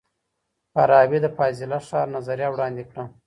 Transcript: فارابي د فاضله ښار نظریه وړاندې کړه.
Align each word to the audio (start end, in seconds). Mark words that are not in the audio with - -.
فارابي 0.73 1.17
د 1.21 1.27
فاضله 1.37 1.77
ښار 1.87 2.07
نظریه 2.15 2.47
وړاندې 2.51 2.83
کړه. 2.91 3.03